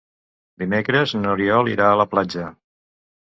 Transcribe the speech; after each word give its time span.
Dimecres 0.63 1.13
n'Oriol 1.19 1.69
irà 1.73 1.89
a 1.91 1.99
la 2.01 2.09
platja. 2.15 2.47